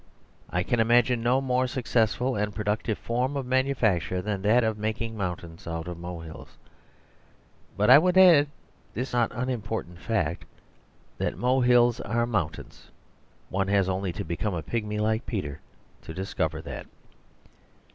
I 0.49 0.63
can 0.63 0.79
imagine 0.79 1.21
no 1.21 1.41
more 1.41 1.67
successful 1.67 2.35
and 2.35 2.55
productive 2.55 2.97
form 2.97 3.37
of 3.37 3.45
manufacture 3.45 4.19
than 4.19 4.41
that 4.41 4.63
of 4.63 4.79
making 4.79 5.15
mountains 5.15 5.67
out 5.67 5.87
of 5.87 5.99
molehills. 5.99 6.57
But 7.77 7.91
I 7.91 7.99
would 7.99 8.17
add 8.17 8.47
this 8.95 9.13
not 9.13 9.31
unimportant 9.31 9.99
fact, 9.99 10.43
that 11.19 11.37
molehills 11.37 11.99
are 12.01 12.25
mountains; 12.25 12.89
one 13.49 13.67
has 13.67 13.87
only 13.87 14.11
to 14.13 14.23
become 14.23 14.55
a 14.55 14.63
pigmy 14.63 14.97
like 14.99 15.27
Peter 15.27 15.61
to 16.01 16.15
discover 16.15 16.63
that. 16.63 16.87